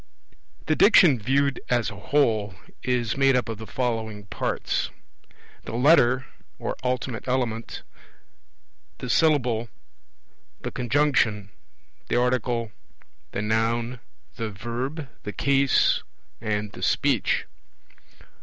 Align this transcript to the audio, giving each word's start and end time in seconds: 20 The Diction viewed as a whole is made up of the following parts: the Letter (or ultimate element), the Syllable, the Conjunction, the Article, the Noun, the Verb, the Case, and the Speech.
20 0.65 0.65
The 0.65 0.75
Diction 0.77 1.19
viewed 1.19 1.61
as 1.69 1.91
a 1.91 1.95
whole 1.95 2.55
is 2.81 3.15
made 3.15 3.35
up 3.35 3.47
of 3.47 3.59
the 3.59 3.67
following 3.67 4.25
parts: 4.25 4.89
the 5.65 5.75
Letter 5.75 6.25
(or 6.57 6.75
ultimate 6.83 7.27
element), 7.27 7.83
the 8.97 9.11
Syllable, 9.11 9.69
the 10.61 10.71
Conjunction, 10.71 11.51
the 12.09 12.19
Article, 12.19 12.71
the 13.31 13.43
Noun, 13.43 13.99
the 14.37 14.49
Verb, 14.49 15.07
the 15.21 15.33
Case, 15.33 16.01
and 16.41 16.71
the 16.71 16.81
Speech. 16.81 17.45